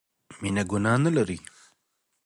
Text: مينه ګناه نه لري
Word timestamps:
مينه 0.39 0.63
ګناه 0.71 0.99
نه 1.03 1.11
لري 1.15 1.37